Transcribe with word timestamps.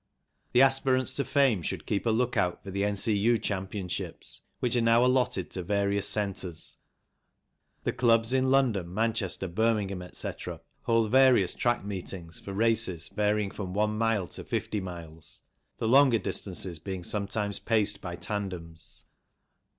The 0.53 0.63
aspirants 0.63 1.15
to 1.17 1.23
fame 1.23 1.61
should 1.61 1.85
keep 1.85 2.07
a 2.07 2.09
look 2.09 2.35
out 2.35 2.63
for 2.63 2.71
the 2.71 2.83
N.C.U. 2.85 3.37
Championships 3.37 4.41
which 4.59 4.75
are 4.75 4.81
now 4.81 5.05
allotted 5.05 5.51
to 5.51 5.61
various 5.61 6.07
centres. 6.07 6.77
The 7.83 7.93
clubs 7.93 8.33
in 8.33 8.49
London, 8.49 8.91
Manchester, 8.91 9.47
Birmingham, 9.47 10.01
etc., 10.01 10.61
hold 10.81 11.11
various 11.11 11.53
track 11.53 11.85
meetings 11.85 12.39
for 12.39 12.51
races 12.51 13.09
varying 13.09 13.51
from 13.51 13.75
one 13.75 13.95
mile 13.95 14.27
to 14.29 14.43
fifty 14.43 14.79
miles, 14.81 15.43
the 15.77 15.87
longer 15.87 16.17
distances 16.17 16.79
being 16.79 17.03
sometimes 17.03 17.59
paced 17.59 18.01
by 18.01 18.15
tandems. 18.15 19.05